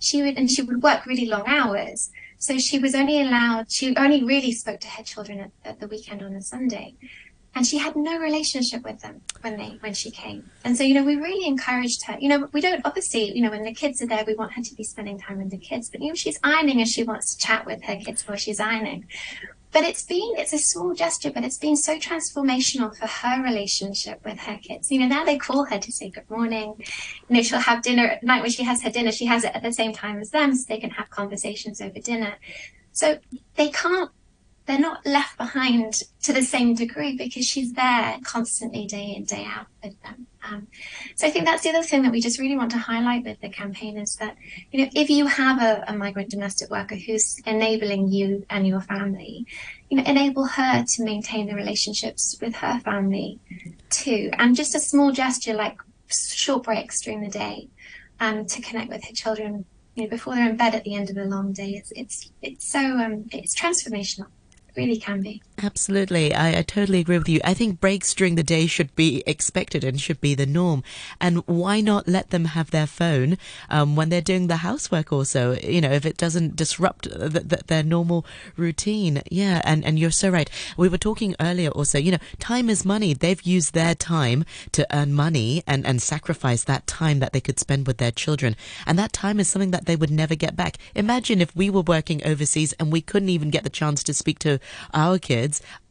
she 0.00 0.20
would, 0.20 0.36
and 0.36 0.50
she 0.50 0.62
would 0.62 0.82
work 0.82 1.06
really 1.06 1.26
long 1.26 1.44
hours. 1.46 2.10
So 2.38 2.58
she 2.58 2.80
was 2.80 2.96
only 2.96 3.22
allowed, 3.22 3.70
she 3.70 3.96
only 3.96 4.24
really 4.24 4.50
spoke 4.50 4.80
to 4.80 4.88
her 4.88 5.04
children 5.04 5.38
at, 5.38 5.52
at 5.64 5.78
the 5.78 5.86
weekend 5.86 6.24
on 6.24 6.34
a 6.34 6.42
Sunday. 6.42 6.96
And 7.54 7.64
she 7.64 7.78
had 7.78 7.94
no 7.94 8.18
relationship 8.18 8.82
with 8.82 9.00
them 9.02 9.20
when 9.42 9.56
they 9.56 9.78
when 9.78 9.94
she 9.94 10.10
came. 10.10 10.50
And 10.64 10.76
so 10.76 10.82
you 10.82 10.92
know 10.92 11.04
we 11.04 11.14
really 11.14 11.46
encouraged 11.46 12.04
her. 12.06 12.18
You 12.18 12.30
know 12.30 12.48
we 12.52 12.60
don't 12.60 12.84
obviously 12.84 13.32
you 13.32 13.42
know 13.42 13.50
when 13.50 13.62
the 13.62 13.72
kids 13.72 14.02
are 14.02 14.08
there 14.08 14.24
we 14.26 14.34
want 14.34 14.54
her 14.54 14.62
to 14.62 14.74
be 14.74 14.82
spending 14.82 15.20
time 15.20 15.38
with 15.38 15.50
the 15.50 15.58
kids. 15.58 15.88
But 15.88 16.02
you 16.02 16.08
know 16.08 16.14
she's 16.16 16.40
ironing 16.42 16.80
and 16.80 16.88
she 16.88 17.04
wants 17.04 17.32
to 17.32 17.46
chat 17.46 17.64
with 17.64 17.84
her 17.84 17.94
kids 17.94 18.26
while 18.26 18.36
she's 18.36 18.58
ironing 18.58 19.06
but 19.74 19.82
it's 19.82 20.04
been 20.04 20.34
it's 20.36 20.52
a 20.52 20.58
small 20.58 20.94
gesture 20.94 21.32
but 21.32 21.44
it's 21.44 21.58
been 21.58 21.76
so 21.76 21.98
transformational 21.98 22.96
for 22.96 23.08
her 23.08 23.42
relationship 23.42 24.24
with 24.24 24.38
her 24.38 24.56
kids. 24.56 24.90
You 24.90 25.00
know 25.00 25.08
now 25.08 25.24
they 25.24 25.36
call 25.36 25.64
her 25.64 25.78
to 25.78 25.92
say 25.92 26.08
good 26.08 26.30
morning. 26.30 26.76
You 27.28 27.36
know 27.36 27.42
she'll 27.42 27.58
have 27.58 27.82
dinner 27.82 28.06
at 28.06 28.22
night. 28.22 28.40
When 28.40 28.52
she 28.52 28.62
has 28.62 28.82
her 28.84 28.90
dinner 28.90 29.10
she 29.10 29.26
has 29.26 29.42
it 29.44 29.54
at 29.54 29.62
the 29.62 29.72
same 29.72 29.92
time 29.92 30.20
as 30.20 30.30
them 30.30 30.54
so 30.54 30.64
they 30.68 30.78
can 30.78 30.90
have 30.90 31.10
conversations 31.10 31.80
over 31.80 31.98
dinner. 31.98 32.36
So 32.92 33.18
they 33.56 33.68
can't 33.68 34.10
they're 34.66 34.78
not 34.78 35.04
left 35.04 35.36
behind 35.36 36.04
to 36.22 36.32
the 36.32 36.42
same 36.42 36.74
degree 36.74 37.16
because 37.16 37.44
she's 37.44 37.74
there 37.74 38.16
constantly 38.24 38.86
day 38.86 39.12
in 39.14 39.24
day 39.24 39.44
out 39.44 39.66
with 39.82 40.00
them 40.02 40.28
um, 40.44 40.66
so 41.14 41.26
i 41.26 41.30
think 41.30 41.44
that's 41.44 41.62
the 41.62 41.70
other 41.70 41.82
thing 41.82 42.02
that 42.02 42.12
we 42.12 42.20
just 42.20 42.38
really 42.38 42.56
want 42.56 42.70
to 42.70 42.78
highlight 42.78 43.24
with 43.24 43.40
the 43.40 43.48
campaign 43.48 43.98
is 43.98 44.16
that 44.16 44.36
you 44.70 44.82
know 44.82 44.90
if 44.94 45.10
you 45.10 45.26
have 45.26 45.60
a, 45.60 45.84
a 45.88 45.96
migrant 45.96 46.30
domestic 46.30 46.70
worker 46.70 46.94
who's 46.94 47.40
enabling 47.46 48.08
you 48.08 48.44
and 48.50 48.66
your 48.66 48.80
family 48.80 49.46
you 49.90 49.96
know 49.96 50.04
enable 50.04 50.44
her 50.44 50.84
to 50.86 51.04
maintain 51.04 51.46
the 51.46 51.54
relationships 51.54 52.36
with 52.40 52.56
her 52.56 52.78
family 52.80 53.38
too 53.90 54.30
and 54.38 54.56
just 54.56 54.74
a 54.74 54.80
small 54.80 55.12
gesture 55.12 55.54
like 55.54 55.78
short 56.08 56.62
breaks 56.62 57.00
during 57.00 57.20
the 57.20 57.30
day 57.30 57.68
um, 58.20 58.46
to 58.46 58.60
connect 58.62 58.88
with 58.88 59.04
her 59.04 59.12
children 59.12 59.64
you 59.94 60.04
know, 60.04 60.10
before 60.10 60.34
they're 60.34 60.50
in 60.50 60.56
bed 60.56 60.74
at 60.74 60.84
the 60.84 60.94
end 60.94 61.10
of 61.10 61.16
a 61.16 61.24
long 61.24 61.52
day. 61.52 61.70
It's 61.70 61.92
it's 61.92 62.30
it's 62.42 62.66
so 62.66 62.80
um, 62.80 63.26
it's 63.32 63.58
transformational 63.58 64.26
really 64.76 64.98
can 64.98 65.20
be. 65.20 65.42
Absolutely. 65.62 66.34
I, 66.34 66.58
I, 66.58 66.62
totally 66.62 66.98
agree 66.98 67.16
with 67.16 67.28
you. 67.28 67.40
I 67.44 67.54
think 67.54 67.78
breaks 67.78 68.12
during 68.12 68.34
the 68.34 68.42
day 68.42 68.66
should 68.66 68.94
be 68.96 69.22
expected 69.24 69.84
and 69.84 70.00
should 70.00 70.20
be 70.20 70.34
the 70.34 70.46
norm. 70.46 70.82
And 71.20 71.46
why 71.46 71.80
not 71.80 72.08
let 72.08 72.30
them 72.30 72.46
have 72.46 72.72
their 72.72 72.88
phone 72.88 73.38
um, 73.70 73.94
when 73.94 74.08
they're 74.08 74.20
doing 74.20 74.48
the 74.48 74.56
housework 74.56 75.12
also, 75.12 75.56
you 75.62 75.80
know, 75.80 75.92
if 75.92 76.04
it 76.04 76.16
doesn't 76.16 76.56
disrupt 76.56 77.08
the, 77.08 77.28
the, 77.28 77.62
their 77.68 77.84
normal 77.84 78.26
routine. 78.56 79.22
Yeah. 79.30 79.62
And, 79.64 79.84
and 79.84 79.96
you're 79.96 80.10
so 80.10 80.28
right. 80.28 80.50
We 80.76 80.88
were 80.88 80.98
talking 80.98 81.36
earlier 81.38 81.70
also, 81.70 81.98
you 81.98 82.10
know, 82.10 82.18
time 82.40 82.68
is 82.68 82.84
money. 82.84 83.14
They've 83.14 83.42
used 83.42 83.74
their 83.74 83.94
time 83.94 84.44
to 84.72 84.84
earn 84.94 85.14
money 85.14 85.62
and, 85.68 85.86
and 85.86 86.02
sacrifice 86.02 86.64
that 86.64 86.88
time 86.88 87.20
that 87.20 87.32
they 87.32 87.40
could 87.40 87.60
spend 87.60 87.86
with 87.86 87.98
their 87.98 88.10
children. 88.10 88.56
And 88.86 88.98
that 88.98 89.12
time 89.12 89.38
is 89.38 89.46
something 89.46 89.70
that 89.70 89.86
they 89.86 89.94
would 89.94 90.10
never 90.10 90.34
get 90.34 90.56
back. 90.56 90.78
Imagine 90.96 91.40
if 91.40 91.54
we 91.54 91.70
were 91.70 91.82
working 91.82 92.26
overseas 92.26 92.72
and 92.74 92.90
we 92.90 93.00
couldn't 93.00 93.28
even 93.28 93.50
get 93.50 93.62
the 93.62 93.70
chance 93.70 94.02
to 94.02 94.14
speak 94.14 94.40
to 94.40 94.58
our 94.92 95.16
kids 95.16 95.43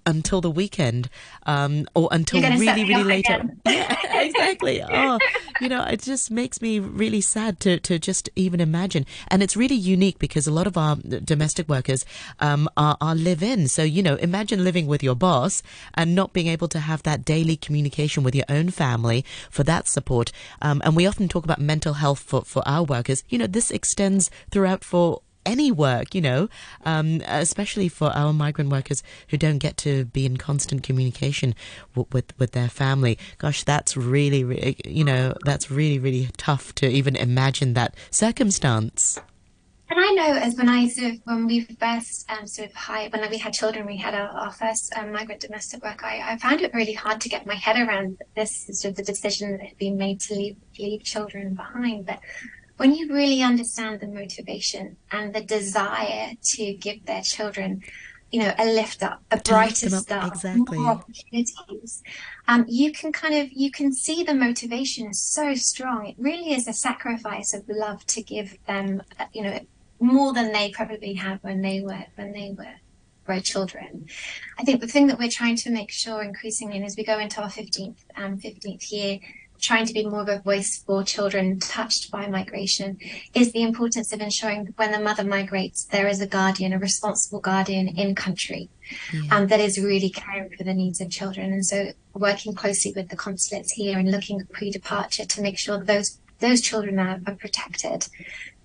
until 0.06 0.42
the 0.42 0.52
weekend 0.52 1.10
um, 1.46 1.86
or 1.96 2.10
until 2.12 2.42
really 2.42 2.84
really 2.84 3.04
late 3.04 3.26
yeah, 3.66 3.96
exactly. 4.22 4.82
Oh 4.84 5.20
you 5.62 5.70
know 5.70 5.84
it 5.86 6.02
just 6.02 6.30
makes 6.32 6.62
me 6.62 6.80
really 6.80 7.22
sad 7.22 7.60
to, 7.62 7.80
to 7.80 8.00
just 8.00 8.30
even 8.36 8.60
imagine. 8.60 9.06
And 9.30 9.42
it's 9.42 9.56
really 9.56 9.76
unique 9.76 10.20
because 10.20 10.48
a 10.48 10.52
lot 10.52 10.68
of 10.68 10.78
our 10.78 10.96
domestic 10.96 11.70
workers 11.70 12.06
um, 12.40 12.70
are, 12.76 12.98
are 13.00 13.16
live 13.16 13.44
in 13.44 13.68
so 13.68 13.84
you 13.84 14.04
know 14.04 14.16
imagine 14.16 14.64
living 14.64 14.88
with 14.88 15.04
your 15.04 15.16
boss 15.16 15.64
and 15.94 16.16
not 16.16 16.34
being 16.34 16.48
able 16.48 16.68
to 16.70 16.80
have 16.80 17.04
that 17.04 17.24
daily 17.26 17.56
communication 17.56 18.24
with 18.24 18.36
your 18.36 18.46
own 18.50 18.70
family 18.70 19.24
for 19.50 19.64
that 19.64 19.88
support. 19.88 20.32
Um, 20.62 20.82
and 20.84 20.96
we 20.96 21.08
often 21.08 21.28
talk 21.28 21.44
about 21.44 21.60
mental 21.60 21.94
health 21.94 22.20
for, 22.20 22.44
for 22.44 22.62
our 22.68 22.84
workers. 22.84 23.24
You 23.30 23.38
know 23.38 23.48
this 23.48 23.72
extends 23.72 24.30
throughout 24.52 24.84
for 24.84 25.22
any 25.46 25.72
work, 25.72 26.16
you 26.16 26.22
know, 26.22 26.50
um, 26.86 27.22
especially 27.26 27.90
for 27.90 28.10
our 28.10 28.34
migrant 28.34 28.70
workers 28.70 29.04
who 29.30 29.38
don't 29.38 29.60
get 29.60 29.78
to 29.78 30.06
be 30.06 30.26
in 30.26 30.38
constant 30.38 30.84
communication 30.84 31.56
w- 31.96 32.08
with 32.12 32.38
with 32.40 32.52
their 32.52 32.70
family. 32.70 33.18
Gosh, 33.38 33.64
that's 33.64 33.96
really, 33.98 34.44
really, 34.44 34.78
you 34.86 35.04
know, 35.04 35.34
that's 35.46 35.70
really, 35.72 36.00
really 36.00 36.30
tough 36.38 36.74
to 36.76 36.88
even 36.88 37.16
imagine 37.16 37.74
that 37.74 37.96
circumstance. 38.10 39.20
And 39.96 40.04
I 40.04 40.10
know 40.12 40.34
as 40.40 40.56
when 40.56 40.70
I 40.70 40.88
sort 40.88 41.14
of 41.14 41.20
when 41.26 41.46
we 41.46 41.62
first 41.62 42.26
um, 42.32 42.48
sort 42.48 42.70
of 42.70 42.76
hired 42.76 43.12
when 43.12 43.30
we 43.30 43.38
had 43.38 43.54
children, 43.54 43.86
we 43.86 43.98
had 43.98 44.16
our, 44.16 44.28
our 44.30 44.52
first 44.52 44.92
um, 44.98 45.12
migrant 45.12 45.42
domestic 45.42 45.84
work. 45.84 46.04
I, 46.04 46.34
I, 46.34 46.38
found 46.38 46.62
it 46.62 46.74
really 46.74 46.94
hard 46.94 47.22
to 47.22 47.30
get 47.30 47.46
my 47.46 47.54
head 47.54 47.78
around 47.78 48.18
this 48.36 48.66
sort 48.72 48.92
of 48.92 48.96
the 48.96 49.04
decision 49.04 49.52
that 49.52 49.62
had 49.62 49.78
been 49.78 49.98
made 49.98 50.20
to 50.22 50.34
leave 50.34 50.58
leave 50.80 51.04
children 51.04 51.54
behind, 51.54 52.08
but 52.08 52.20
when 52.78 52.96
you 52.96 53.14
really 53.14 53.42
understand 53.42 54.00
the 54.00 54.08
motivation 54.08 54.98
and 55.12 55.34
the 55.34 55.42
desire 55.42 56.32
to 56.42 56.74
give 56.74 57.06
their 57.06 57.22
children, 57.22 57.84
you 58.32 58.40
know, 58.40 58.54
a 58.58 58.66
lift 58.66 59.04
up, 59.04 59.22
a 59.32 59.38
brighter 59.38 59.90
start, 59.90 60.34
exactly. 60.34 60.80
more 60.80 60.92
opportunities, 60.92 62.02
um, 62.48 62.66
you 62.68 62.92
can 62.92 63.12
kind 63.12 63.36
of 63.36 63.52
you 63.52 63.70
can 63.70 63.94
see 63.94 64.24
the 64.24 64.34
motivation 64.34 65.08
is 65.08 65.22
so 65.22 65.54
strong. 65.54 66.08
It 66.08 66.16
really 66.18 66.54
is 66.54 66.68
a 66.68 66.74
sacrifice 66.74 67.54
of 67.54 67.68
love 67.70 68.06
to 68.08 68.24
give 68.24 68.58
them, 68.66 69.04
uh, 69.20 69.26
you 69.34 69.44
know, 69.44 69.60
more 70.00 70.34
than 70.34 70.52
they 70.52 70.72
probably 70.72 71.14
had 71.14 71.40
when 71.44 71.62
they 71.62 71.82
were 71.82 72.06
when 72.16 72.32
they 72.34 72.56
were 72.58 72.76
were 73.28 73.40
children. 73.40 74.08
I 74.58 74.64
think 74.64 74.82
the 74.82 74.88
thing 74.88 75.08
that 75.08 75.20
we're 75.20 75.30
trying 75.30 75.56
to 75.58 75.70
make 75.70 75.92
sure 75.92 76.24
increasingly 76.24 76.84
as 76.84 76.98
we 76.98 77.04
go 77.04 77.20
into 77.20 77.42
our 77.42 77.50
15th 77.50 77.98
um, 78.18 78.38
15th 78.38 78.92
year 78.92 79.20
trying 79.64 79.86
to 79.86 79.94
be 79.94 80.06
more 80.06 80.22
of 80.22 80.28
a 80.28 80.40
voice 80.40 80.84
for 80.86 81.04
children 81.04 81.58
touched 81.60 82.12
by 82.12 82.28
migration 82.28 82.98
is 83.34 83.54
the 83.54 83.64
importance 83.64 84.12
of 84.12 84.20
ensuring 84.20 84.66
that 84.66 84.78
when 84.78 84.92
the 84.92 85.00
mother 85.00 85.24
migrates, 85.24 85.86
there 85.86 86.08
is 86.08 86.20
a 86.20 86.28
guardian, 86.28 86.74
a 86.74 86.78
responsible 86.78 87.40
guardian 87.40 87.88
in 87.88 88.14
country 88.14 88.70
yeah. 89.14 89.36
um, 89.36 89.48
that 89.48 89.62
is 89.62 89.80
really 89.80 90.10
caring 90.10 90.50
for 90.56 90.66
the 90.66 90.74
needs 90.74 91.00
of 91.00 91.10
children. 91.10 91.54
And 91.54 91.66
so 91.66 91.94
working 92.14 92.54
closely 92.54 92.92
with 92.94 93.08
the 93.08 93.16
consulates 93.16 93.72
here 93.72 93.98
and 93.98 94.12
looking 94.12 94.42
at 94.42 94.52
pre-departure 94.52 95.26
to 95.26 95.42
make 95.42 95.58
sure 95.58 95.82
those 95.82 96.20
those 96.40 96.60
children 96.60 97.00
are, 97.00 97.22
are 97.26 97.36
protected 97.36 98.08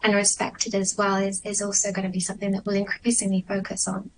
and 0.02 0.12
respected 0.12 0.74
as 0.74 0.96
well 0.98 1.16
is, 1.16 1.40
is 1.44 1.62
also 1.62 1.92
going 1.92 2.06
to 2.06 2.12
be 2.12 2.18
something 2.18 2.50
that 2.50 2.66
we'll 2.66 2.74
increasingly 2.74 3.44
focus 3.46 3.86
on. 3.86 4.10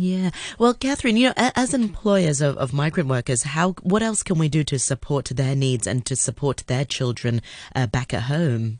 Yeah. 0.00 0.30
Well, 0.60 0.74
Catherine, 0.74 1.16
you 1.16 1.26
know, 1.26 1.34
as 1.36 1.74
employers 1.74 2.40
of, 2.40 2.56
of 2.56 2.72
migrant 2.72 3.08
workers, 3.08 3.42
how 3.42 3.72
what 3.82 4.00
else 4.00 4.22
can 4.22 4.38
we 4.38 4.48
do 4.48 4.62
to 4.62 4.78
support 4.78 5.24
their 5.24 5.56
needs 5.56 5.88
and 5.88 6.06
to 6.06 6.14
support 6.14 6.62
their 6.68 6.84
children 6.84 7.42
uh, 7.74 7.88
back 7.88 8.14
at 8.14 8.22
home? 8.22 8.78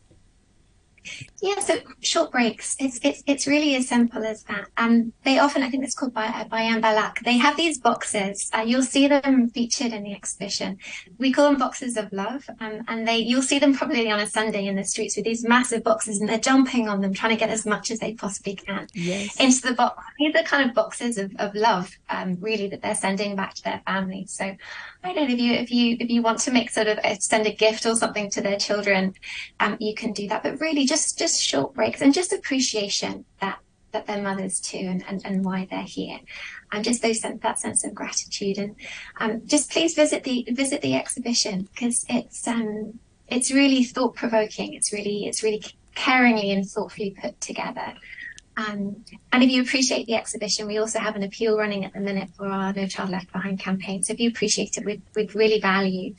Yeah, 1.40 1.61
so 1.61 1.76
short 2.00 2.33
breaks. 2.33 2.76
It's 2.81 2.99
it's 3.02 3.23
it's 3.26 3.47
really 3.47 3.76
as 3.76 3.88
simple 3.88 4.25
as 4.25 4.43
that. 4.45 4.67
And 4.76 5.12
they 5.25 5.38
often, 5.38 5.62
I 5.62 5.71
think 5.71 5.85
it's 5.85 5.95
called 5.95 6.12
by 6.12 6.47
Bayan 6.50 6.81
Balak. 6.81 7.21
They 7.21 7.38
have 7.38 7.57
these 7.57 7.78
boxes. 7.78 8.50
Uh, 8.52 8.62
you'll 8.67 8.83
see 8.83 9.07
them 9.07 9.49
featured 9.50 9.93
in 9.93 10.02
the 10.02 10.14
exhibition. 10.14 10.78
We 11.19 11.33
call 11.33 11.50
them 11.50 11.59
boxes 11.59 11.97
of 11.97 12.12
love, 12.12 12.49
um, 12.61 12.83
and 12.88 13.07
they 13.07 13.19
you'll 13.19 13.43
see 13.43 13.59
them 13.59 13.75
probably 13.75 14.11
on 14.11 14.21
a 14.21 14.26
Sunday 14.26 14.67
in 14.67 14.76
the 14.76 14.85
streets 14.85 15.17
with 15.17 15.25
these 15.25 15.47
massive 15.47 15.85
boxes, 15.85 16.21
and 16.21 16.28
they're 16.28 16.38
jumping 16.38 16.88
on 16.88 17.00
them, 17.00 17.14
trying 17.14 17.33
to 17.33 17.38
get 17.38 17.50
as 17.50 17.64
much 17.64 17.90
as 17.90 18.00
they 18.00 18.14
possibly 18.14 18.55
can 18.55 18.88
yes. 18.93 19.38
into 19.38 19.62
the 19.62 19.75
box. 19.75 20.05
These 20.19 20.35
are 20.35 20.43
kind 20.43 20.69
of 20.69 20.75
boxes 20.75 21.19
of, 21.19 21.33
of 21.38 21.55
love, 21.55 21.97
um, 22.11 22.37
really, 22.40 22.69
that 22.69 22.83
they're 22.83 22.95
sending 22.95 23.37
back 23.37 23.55
to 23.55 23.62
their 23.62 23.81
families. 23.87 24.33
So 24.33 24.45
I 25.05 25.12
don't 25.12 25.28
know 25.28 25.35
if 25.35 25.38
you 25.38 25.52
if 25.52 25.71
you 25.71 25.97
if 26.00 26.11
you 26.11 26.23
want 26.23 26.40
to 26.40 26.50
make 26.50 26.71
sort 26.71 26.88
of 26.88 26.99
send 27.21 27.47
a 27.47 27.55
gift 27.55 27.87
or 27.87 27.95
something 27.95 28.28
to 28.31 28.40
their 28.40 28.57
children, 28.57 29.14
um, 29.61 29.76
you 29.78 29.95
can 29.95 30.12
do 30.12 30.26
that. 30.28 30.43
But 30.43 30.61
really, 30.61 30.85
just 30.85 30.98
just 30.99 31.19
just 31.19 31.43
short 31.43 31.75
breaks 31.75 32.00
and 32.00 32.12
just 32.12 32.33
appreciation 32.33 33.25
that 33.40 33.59
that 33.93 34.07
they're 34.07 34.23
mothers 34.23 34.61
too 34.61 34.76
and, 34.76 35.02
and, 35.09 35.25
and 35.25 35.45
why 35.45 35.67
they're 35.71 35.83
here. 35.83 36.19
And 36.73 36.85
just 36.85 37.00
those 37.00 37.21
that 37.21 37.59
sense 37.59 37.85
of 37.85 37.95
gratitude 37.95 38.59
and 38.59 38.76
um, 39.19 39.47
just 39.47 39.71
please 39.71 39.95
visit 39.95 40.25
the 40.25 40.47
visit 40.50 40.83
the 40.83 40.95
exhibition 40.95 41.69
because 41.73 42.05
it's 42.09 42.47
um 42.47 42.99
it's 43.28 43.50
really 43.50 43.85
thought 43.85 44.14
provoking 44.14 44.75
it's 44.75 44.93
really 44.93 45.26
it's 45.26 45.43
really 45.43 45.62
caringly 45.97 46.52
and 46.52 46.69
thoughtfully 46.69 47.14
put 47.21 47.40
together. 47.40 47.95
Um, 48.57 49.05
and 49.33 49.45
if 49.45 49.50
you 49.50 49.62
appreciate 49.62 50.07
the 50.07 50.17
exhibition, 50.17 50.67
we 50.67 50.78
also 50.78 50.99
have 50.99 51.14
an 51.14 51.23
appeal 51.23 51.57
running 51.57 51.85
at 51.85 51.93
the 51.93 52.00
minute 52.00 52.31
for 52.37 52.49
our 52.49 52.73
No 52.73 52.88
Child 52.88 53.11
Left 53.11 53.33
Behind 53.33 53.59
campaign. 53.59 54.02
So 54.02 54.12
if 54.12 54.19
you 54.19 54.28
appreciate 54.28 54.76
it, 54.76 54.85
we'd, 54.85 55.00
we'd 55.14 55.33
really 55.37 55.61
value 55.61 56.17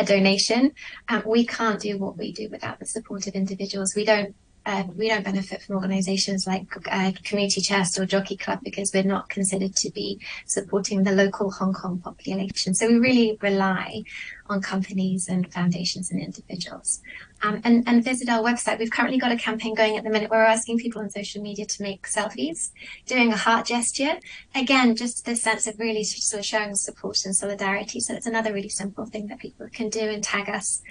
a 0.00 0.04
donation. 0.04 0.72
Um, 1.08 1.22
we 1.26 1.46
can't 1.46 1.80
do 1.80 1.98
what 1.98 2.16
we 2.16 2.32
do 2.32 2.48
without 2.50 2.78
the 2.78 2.86
support 2.86 3.26
of 3.26 3.34
individuals. 3.34 3.92
We 3.94 4.04
don't 4.04 4.34
uh, 4.66 4.84
we 4.94 5.08
don't 5.08 5.24
benefit 5.24 5.62
from 5.62 5.76
organisations 5.76 6.46
like 6.46 6.66
uh, 6.90 7.12
Community 7.24 7.60
Chest 7.60 7.98
or 7.98 8.06
Jockey 8.06 8.36
Club 8.36 8.60
because 8.62 8.92
we're 8.92 9.02
not 9.02 9.28
considered 9.28 9.74
to 9.76 9.90
be 9.90 10.20
supporting 10.46 11.02
the 11.02 11.12
local 11.12 11.50
Hong 11.50 11.72
Kong 11.72 11.98
population. 11.98 12.74
So 12.74 12.86
we 12.86 12.98
really 12.98 13.38
rely 13.40 14.02
on 14.50 14.60
companies 14.60 15.28
and 15.28 15.50
foundations 15.52 16.10
and 16.10 16.20
individuals. 16.20 17.00
Um, 17.42 17.62
and, 17.64 17.88
and 17.88 18.04
visit 18.04 18.28
our 18.28 18.42
website. 18.42 18.78
We've 18.78 18.90
currently 18.90 19.18
got 19.18 19.32
a 19.32 19.36
campaign 19.36 19.74
going 19.74 19.96
at 19.96 20.04
the 20.04 20.10
minute 20.10 20.30
where 20.30 20.40
we're 20.40 20.46
asking 20.46 20.78
people 20.78 21.00
on 21.00 21.08
social 21.08 21.40
media 21.40 21.64
to 21.64 21.82
make 21.82 22.06
selfies, 22.06 22.70
doing 23.06 23.32
a 23.32 23.36
heart 23.36 23.66
gesture. 23.66 24.18
Again, 24.54 24.94
just 24.94 25.24
this 25.24 25.40
sense 25.40 25.66
of 25.66 25.78
really 25.78 26.04
sort 26.04 26.40
of 26.40 26.44
showing 26.44 26.74
support 26.74 27.24
and 27.24 27.34
solidarity. 27.34 28.00
So 28.00 28.12
it's 28.12 28.26
another 28.26 28.52
really 28.52 28.68
simple 28.68 29.06
thing 29.06 29.28
that 29.28 29.38
people 29.38 29.68
can 29.72 29.88
do 29.88 30.00
and 30.00 30.22
tag 30.22 30.50
us 30.50 30.82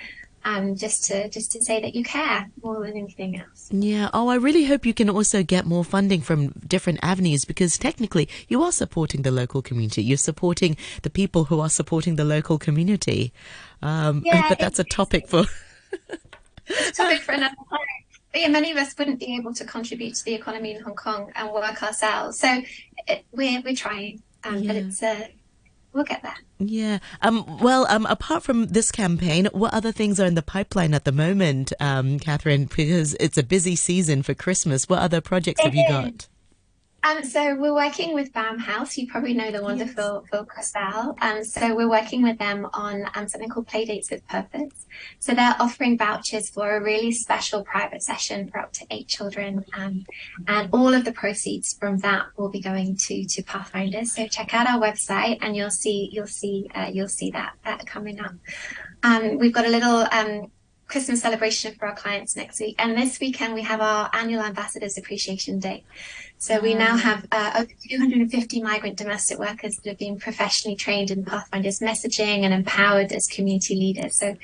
um, 0.45 0.75
just 0.75 1.05
to 1.05 1.29
just 1.29 1.51
to 1.51 1.61
say 1.61 1.81
that 1.81 1.95
you 1.95 2.03
care 2.03 2.49
more 2.63 2.81
than 2.85 2.97
anything 2.97 3.39
else. 3.39 3.69
Yeah. 3.71 4.09
Oh, 4.13 4.29
I 4.29 4.35
really 4.35 4.65
hope 4.65 4.85
you 4.85 4.93
can 4.93 5.09
also 5.09 5.43
get 5.43 5.65
more 5.65 5.83
funding 5.83 6.21
from 6.21 6.49
different 6.67 6.99
avenues 7.01 7.45
because 7.45 7.77
technically 7.77 8.29
you 8.47 8.61
are 8.63 8.71
supporting 8.71 9.23
the 9.23 9.31
local 9.31 9.61
community. 9.61 10.03
You're 10.03 10.17
supporting 10.17 10.77
the 11.01 11.09
people 11.09 11.45
who 11.45 11.59
are 11.59 11.69
supporting 11.69 12.15
the 12.15 12.25
local 12.25 12.57
community. 12.57 13.33
Um, 13.81 14.23
yeah, 14.25 14.47
but 14.49 14.59
that's 14.59 14.79
a 14.79 14.83
topic 14.83 15.27
for. 15.27 15.45
a 16.69 16.91
topic 16.91 17.21
for 17.21 17.33
another 17.33 17.55
time. 17.69 17.79
But 18.31 18.41
yeah, 18.41 18.49
many 18.49 18.71
of 18.71 18.77
us 18.77 18.95
wouldn't 18.97 19.19
be 19.19 19.35
able 19.35 19.53
to 19.55 19.65
contribute 19.65 20.15
to 20.15 20.25
the 20.25 20.35
economy 20.35 20.75
in 20.75 20.81
Hong 20.83 20.95
Kong 20.95 21.31
and 21.35 21.51
work 21.51 21.81
ourselves. 21.81 22.39
So 22.39 22.61
it, 23.07 23.25
we're 23.31 23.61
we're 23.61 23.75
trying, 23.75 24.21
um, 24.43 24.57
yeah. 24.59 24.67
but 24.67 24.75
it's 24.75 25.01
a 25.01 25.29
we'll 25.93 26.03
get 26.03 26.21
there. 26.23 26.35
Yeah. 26.59 26.99
Um, 27.21 27.59
well, 27.59 27.85
um, 27.89 28.05
apart 28.05 28.43
from 28.43 28.67
this 28.67 28.91
campaign, 28.91 29.47
what 29.51 29.73
other 29.73 29.91
things 29.91 30.19
are 30.19 30.25
in 30.25 30.35
the 30.35 30.41
pipeline 30.41 30.93
at 30.93 31.05
the 31.05 31.11
moment, 31.11 31.73
um, 31.79 32.19
Catherine? 32.19 32.65
Because 32.65 33.15
it's 33.19 33.37
a 33.37 33.43
busy 33.43 33.75
season 33.75 34.23
for 34.23 34.33
Christmas. 34.33 34.87
What 34.89 34.99
other 34.99 35.21
projects 35.21 35.61
have 35.61 35.75
you 35.75 35.85
got? 35.87 36.27
Um, 37.03 37.23
so 37.23 37.55
we're 37.55 37.73
working 37.73 38.13
with 38.13 38.33
BAM 38.33 38.59
House. 38.59 38.97
You 38.97 39.07
probably 39.07 39.33
know 39.33 39.51
the 39.51 39.61
wonderful 39.61 40.21
yes. 40.21 40.29
Phil 40.29 40.45
Crystal. 40.45 41.15
Um, 41.21 41.43
so 41.43 41.75
we're 41.75 41.89
working 41.89 42.23
with 42.23 42.37
them 42.37 42.67
on 42.73 43.05
um, 43.15 43.27
something 43.27 43.49
called 43.49 43.67
Playdates 43.67 44.11
with 44.11 44.27
Purpose. 44.27 44.85
So 45.19 45.33
they're 45.33 45.55
offering 45.59 45.97
vouchers 45.97 46.49
for 46.49 46.75
a 46.75 46.83
really 46.83 47.11
special 47.11 47.63
private 47.63 48.03
session 48.03 48.49
for 48.49 48.59
up 48.59 48.73
to 48.73 48.85
eight 48.91 49.07
children, 49.07 49.63
um, 49.73 50.05
and 50.47 50.69
all 50.73 50.93
of 50.93 51.05
the 51.05 51.13
proceeds 51.13 51.73
from 51.73 51.99
that 51.99 52.25
will 52.37 52.49
be 52.49 52.59
going 52.59 52.97
to 53.07 53.25
to 53.25 53.43
Pathfinders. 53.43 54.13
So 54.13 54.27
check 54.27 54.53
out 54.53 54.67
our 54.67 54.79
website, 54.79 55.37
and 55.41 55.55
you'll 55.55 55.71
see 55.71 56.09
you'll 56.11 56.27
see 56.27 56.69
uh, 56.75 56.89
you'll 56.91 57.07
see 57.07 57.31
that 57.31 57.53
that 57.63 57.85
coming 57.85 58.19
up. 58.19 58.33
Um, 59.03 59.37
we've 59.37 59.53
got 59.53 59.65
a 59.65 59.69
little 59.69 60.05
um, 60.11 60.51
Christmas 60.89 61.21
celebration 61.21 61.75
for 61.75 61.87
our 61.87 61.95
clients 61.95 62.35
next 62.35 62.59
week. 62.59 62.75
And 62.79 62.97
this 62.97 63.19
weekend, 63.19 63.53
we 63.53 63.61
have 63.61 63.79
our 63.79 64.09
annual 64.11 64.41
Ambassadors 64.41 64.97
Appreciation 64.97 65.59
Day. 65.59 65.83
So 66.39 66.59
we 66.59 66.73
now 66.73 66.97
have 66.97 67.27
uh, 67.31 67.51
over 67.57 67.69
250 67.87 68.63
migrant 68.63 68.97
domestic 68.97 69.37
workers 69.37 69.77
that 69.77 69.89
have 69.89 69.99
been 69.99 70.17
professionally 70.17 70.75
trained 70.75 71.11
in 71.11 71.23
Pathfinders 71.23 71.79
messaging 71.79 72.43
and 72.43 72.53
empowered 72.53 73.11
as 73.11 73.27
community 73.27 73.75
leaders. 73.75 74.17
So 74.17 74.35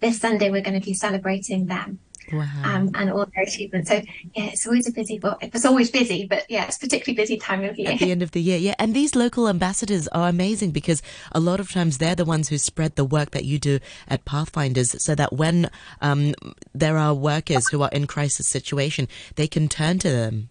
this 0.00 0.20
Sunday, 0.20 0.50
we're 0.50 0.60
going 0.60 0.78
to 0.78 0.84
be 0.84 0.92
celebrating 0.92 1.66
them. 1.66 1.98
Wow. 2.32 2.46
Um, 2.64 2.90
and 2.94 3.10
all 3.10 3.26
their 3.34 3.44
achievements. 3.44 3.90
So 3.90 3.96
yeah, 4.34 4.46
it's 4.46 4.66
always 4.66 4.88
a 4.88 4.92
busy, 4.92 5.20
well, 5.22 5.38
it's 5.40 5.64
always 5.64 5.90
busy, 5.90 6.26
but 6.26 6.44
yeah, 6.48 6.66
it's 6.66 6.78
particularly 6.78 7.16
busy 7.16 7.36
time 7.36 7.64
of 7.64 7.78
year. 7.78 7.90
At 7.92 7.98
the 7.98 8.10
end 8.10 8.22
of 8.22 8.32
the 8.32 8.42
year, 8.42 8.58
yeah. 8.58 8.74
And 8.78 8.94
these 8.94 9.14
local 9.14 9.48
ambassadors 9.48 10.08
are 10.08 10.28
amazing 10.28 10.70
because 10.72 11.02
a 11.32 11.40
lot 11.40 11.60
of 11.60 11.70
times 11.70 11.98
they're 11.98 12.14
the 12.14 12.24
ones 12.24 12.48
who 12.48 12.58
spread 12.58 12.96
the 12.96 13.04
work 13.04 13.30
that 13.30 13.44
you 13.44 13.58
do 13.58 13.78
at 14.08 14.24
Pathfinders 14.24 15.02
so 15.02 15.14
that 15.14 15.32
when 15.32 15.70
um, 16.00 16.34
there 16.74 16.98
are 16.98 17.14
workers 17.14 17.68
who 17.68 17.82
are 17.82 17.90
in 17.92 18.06
crisis 18.06 18.48
situation, 18.48 19.08
they 19.36 19.46
can 19.46 19.68
turn 19.68 19.98
to 20.00 20.10
them. 20.10 20.50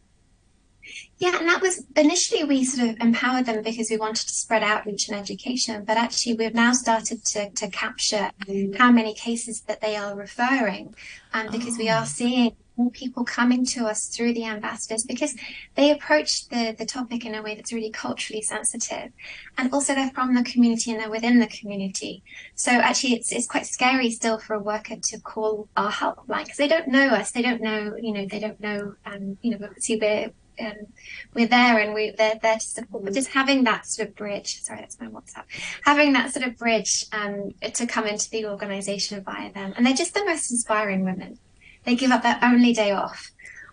Yeah, 1.17 1.37
and 1.39 1.47
that 1.47 1.61
was 1.61 1.85
initially 1.95 2.43
we 2.43 2.65
sort 2.65 2.89
of 2.89 2.97
empowered 2.99 3.45
them 3.45 3.63
because 3.63 3.89
we 3.89 3.95
wanted 3.95 4.27
to 4.27 4.33
spread 4.33 4.63
outreach 4.63 5.07
and 5.07 5.17
education, 5.17 5.85
but 5.85 5.95
actually 5.95 6.33
we've 6.33 6.53
now 6.53 6.73
started 6.73 7.23
to, 7.25 7.49
to 7.51 7.69
capture 7.69 8.31
how 8.77 8.91
many 8.91 9.13
cases 9.13 9.61
that 9.61 9.79
they 9.79 9.95
are 9.95 10.13
referring, 10.13 10.93
um, 11.33 11.47
because 11.51 11.75
oh. 11.75 11.79
we 11.79 11.89
are 11.89 12.01
oh. 12.01 12.05
seeing 12.05 12.55
more 12.75 12.91
people 12.91 13.23
coming 13.23 13.65
to 13.65 13.85
us 13.85 14.07
through 14.07 14.33
the 14.33 14.43
ambassadors 14.43 15.05
because 15.05 15.33
they 15.75 15.91
approach 15.91 16.49
the, 16.49 16.75
the 16.77 16.85
topic 16.85 17.25
in 17.25 17.33
a 17.33 17.41
way 17.41 17.55
that's 17.55 17.71
really 17.71 17.89
culturally 17.89 18.41
sensitive. 18.41 19.13
And 19.57 19.71
also 19.71 19.95
they're 19.95 20.11
from 20.11 20.35
the 20.35 20.43
community 20.43 20.91
and 20.91 20.99
they're 20.99 21.09
within 21.09 21.39
the 21.39 21.47
community. 21.47 22.23
So 22.55 22.71
actually 22.71 23.13
it's, 23.13 23.31
it's 23.31 23.47
quite 23.47 23.65
scary 23.65 24.11
still 24.11 24.37
for 24.37 24.55
a 24.55 24.59
worker 24.59 24.97
to 24.97 25.19
call 25.21 25.69
our 25.77 25.89
helpline 25.91 26.43
because 26.43 26.57
they 26.57 26.67
don't 26.67 26.89
know 26.89 27.07
us. 27.07 27.31
They 27.31 27.41
don't 27.41 27.61
know, 27.61 27.95
you 27.97 28.11
know, 28.11 28.25
they 28.29 28.39
don't 28.39 28.59
know, 28.59 28.95
um, 29.05 29.37
you 29.41 29.57
know, 29.57 29.69
see 29.77 29.95
we're, 29.95 30.31
um, 30.59 30.87
we're 31.33 31.47
there 31.47 31.79
and 31.79 31.93
we 31.93 32.11
they're 32.11 32.39
there 32.41 32.55
to 32.55 32.59
support. 32.59 33.05
But 33.05 33.13
just 33.13 33.29
having 33.29 33.63
that 33.65 33.85
sort 33.85 34.09
of 34.09 34.15
bridge, 34.15 34.61
sorry, 34.61 34.81
that's 34.81 34.99
my 34.99 35.07
WhatsApp. 35.07 35.43
Having 35.83 36.13
that 36.13 36.33
sort 36.33 36.45
of 36.45 36.57
bridge 36.57 37.05
um, 37.11 37.51
to 37.61 37.85
come 37.87 38.05
into 38.05 38.29
the 38.29 38.45
organisation 38.45 39.23
via 39.23 39.51
them, 39.51 39.73
and 39.75 39.85
they're 39.85 39.93
just 39.93 40.13
the 40.13 40.25
most 40.25 40.51
inspiring 40.51 41.03
women. 41.03 41.39
They 41.83 41.95
give 41.95 42.11
up 42.11 42.23
their 42.23 42.39
only 42.41 42.73
day 42.73 42.91
off 42.91 43.31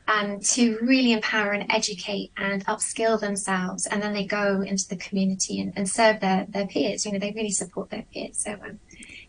um, 0.09 0.41
to 0.41 0.79
really 0.83 1.13
empower 1.13 1.53
and 1.53 1.71
educate 1.71 2.33
and 2.37 2.65
upskill 2.67 3.19
themselves, 3.19 3.87
and 3.87 4.03
then 4.03 4.13
they 4.13 4.25
go 4.25 4.61
into 4.63 4.89
the 4.89 4.97
community 4.97 5.61
and, 5.61 5.73
and 5.77 5.89
serve 5.89 6.21
their 6.21 6.47
their 6.49 6.67
peers. 6.67 7.07
You 7.07 7.13
know, 7.13 7.19
they 7.19 7.33
really 7.33 7.51
support 7.51 7.91
their 7.91 8.05
peers. 8.13 8.39
So 8.39 8.53
um, 8.53 8.81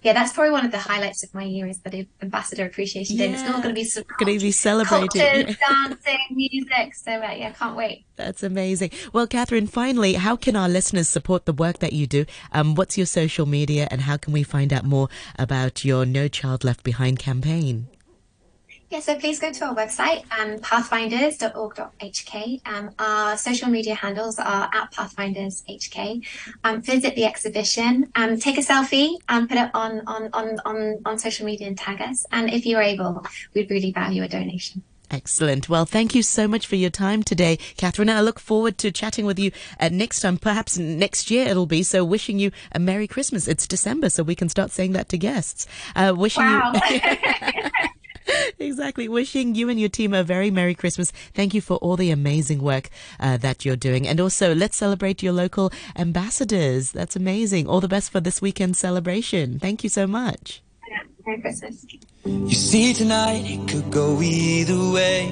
yeah, 0.04 0.14
that's 0.14 0.34
probably 0.34 0.52
one 0.52 0.66
of 0.66 0.72
the 0.72 0.78
highlights 0.78 1.24
of 1.24 1.34
my 1.34 1.44
year 1.44 1.68
is 1.68 1.80
the 1.80 2.08
Ambassador 2.22 2.66
Appreciation 2.66 3.18
Day. 3.18 3.28
Yeah. 3.28 3.34
It's 3.34 3.44
not 3.44 3.64
going 3.64 3.74
to 3.74 3.82
be 3.82 3.90
going 4.20 4.38
to 4.38 4.44
be 4.44 4.52
celebrated, 4.52 5.48
cultures, 5.48 5.58
dancing, 5.58 6.20
music. 6.32 6.96
So 6.96 7.12
uh, 7.14 7.32
yeah, 7.32 7.52
can't 7.52 7.76
wait. 7.76 8.06
That's 8.16 8.44
amazing. 8.44 8.92
Well, 9.12 9.28
Catherine, 9.28 9.68
finally, 9.68 10.14
how 10.14 10.36
can 10.36 10.56
our 10.56 10.70
listeners 10.70 11.10
support 11.10 11.46
the 11.46 11.54
work 11.54 11.80
that 11.80 11.94
you 11.94 12.06
do? 12.06 12.26
Um, 12.52 12.76
what's 12.76 12.98
your 12.98 13.08
social 13.08 13.46
media, 13.46 13.88
and 13.90 14.02
how 14.02 14.18
can 14.18 14.34
we 14.34 14.44
find 14.44 14.74
out 14.74 14.84
more 14.84 15.08
about 15.40 15.86
your 15.86 16.06
No 16.06 16.28
Child 16.28 16.64
Left 16.64 16.84
Behind 16.84 17.18
campaign? 17.18 17.88
Yeah, 18.94 19.00
so 19.00 19.16
please 19.16 19.40
go 19.40 19.52
to 19.52 19.66
our 19.66 19.74
website, 19.74 20.24
um, 20.40 20.60
pathfinders.org.hk. 20.60 22.62
Um, 22.68 22.92
our 23.00 23.36
social 23.38 23.68
media 23.68 23.96
handles 23.96 24.38
are 24.38 24.70
at 24.72 24.92
pathfindershk. 24.92 26.24
Um, 26.64 26.84
visit 26.84 27.16
the 27.16 27.26
exhibition, 27.26 28.12
um, 28.14 28.38
take 28.38 28.60
a 28.60 28.62
selfie 28.62 29.16
and 29.28 29.50
put 29.50 29.58
it 29.58 29.72
on, 29.74 30.04
on, 30.06 30.30
on, 30.34 30.60
on, 30.64 31.00
on 31.06 31.18
social 31.18 31.48
media 31.48 31.66
and 31.66 31.76
tag 31.76 32.02
us. 32.02 32.24
And 32.32 32.54
if 32.54 32.68
you're 32.68 32.84
able, 32.84 33.26
we'd 33.56 33.72
really 33.72 33.92
value 33.92 34.22
a 34.22 34.28
donation. 34.28 34.84
Excellent. 35.10 35.68
Well, 35.68 35.86
thank 35.86 36.14
you 36.14 36.22
so 36.22 36.48
much 36.48 36.68
for 36.68 36.76
your 36.76 36.92
time 36.92 37.24
today, 37.24 37.58
Catherine. 37.78 38.12
I 38.12 38.22
look 38.22 38.40
forward 38.40 38.78
to 38.78 38.92
chatting 38.92 39.26
with 39.26 39.40
you 39.40 39.52
uh, 39.80 39.90
next 39.92 40.20
time. 40.20 40.38
Perhaps 40.38 40.78
next 40.78 41.32
year 41.32 41.48
it'll 41.48 41.66
be. 41.66 41.82
So, 41.82 42.06
wishing 42.06 42.38
you 42.38 42.52
a 42.72 42.78
Merry 42.78 43.08
Christmas. 43.08 43.48
It's 43.48 43.68
December, 43.68 44.12
so 44.12 44.22
we 44.22 44.36
can 44.36 44.50
start 44.50 44.70
saying 44.70 44.92
that 44.92 45.10
to 45.10 45.18
guests. 45.18 45.66
Uh, 45.96 46.14
wishing 46.16 46.44
wow. 46.44 46.74
you. 46.92 47.00
exactly. 48.60 49.08
Wishing 49.08 49.56
you 49.56 49.70
and 49.70 49.80
your 49.80 49.90
team 49.90 50.14
a 50.14 50.24
very 50.24 50.52
Merry 50.52 50.76
Christmas. 50.76 51.12
Thank 51.34 51.54
you 51.54 51.62
for 51.62 51.78
all 51.78 51.96
the 51.96 52.12
amazing 52.12 52.62
work 52.62 52.90
uh, 53.20 53.38
that 53.38 53.66
you're 53.66 53.76
doing. 53.76 54.08
And 54.08 54.20
also, 54.20 54.54
let's 54.56 54.78
celebrate 54.78 55.24
your 55.24 55.34
local 55.34 55.72
ambassadors. 55.96 56.92
That's 56.92 57.16
amazing. 57.16 57.68
All 57.68 57.82
the 57.82 57.88
best 57.88 58.12
for 58.12 58.20
this 58.20 58.42
weekend 58.42 58.78
celebration. 58.78 59.60
Thank 59.60 59.84
you 59.84 59.90
so 59.90 60.08
much. 60.08 60.62
Merry 61.26 61.42
Christmas. 61.42 61.86
You 62.26 62.56
see, 62.56 62.94
tonight 62.94 63.44
it 63.46 63.68
could 63.70 63.90
go 63.90 64.22
either 64.22 64.92
way. 64.92 65.22